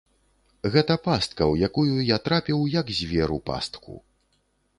Гэта 0.75 0.95
пастка, 1.07 1.47
у 1.51 1.55
якую 1.67 1.93
я 2.07 2.17
трапіў, 2.29 2.65
як 2.79 2.91
звер 3.01 3.29
у 3.37 3.39
пастку. 3.53 3.93